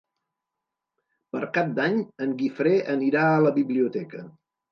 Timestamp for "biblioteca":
3.61-4.27